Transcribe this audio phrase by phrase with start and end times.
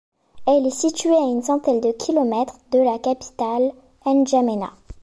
[0.47, 3.71] Elle est située à une centaine de kilomètre de la capitale
[4.07, 4.73] N'djamena.